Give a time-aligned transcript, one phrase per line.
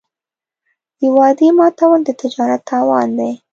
[0.99, 3.31] د وعدې ماتول د تجارت تاوان دی.